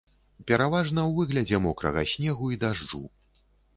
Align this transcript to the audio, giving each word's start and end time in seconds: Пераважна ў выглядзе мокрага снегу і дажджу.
Пераважна 0.51 1.01
ў 1.03 1.11
выглядзе 1.19 1.57
мокрага 1.67 2.05
снегу 2.13 2.45
і 2.57 2.59
дажджу. 2.65 3.03